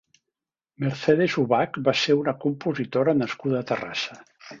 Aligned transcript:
Mercedes 0.85 1.35
Ubach 1.43 1.77
va 1.87 1.93
ser 2.05 2.15
una 2.21 2.33
compositora 2.45 3.15
nascuda 3.19 3.61
a 3.61 3.67
Terrassa. 3.73 4.19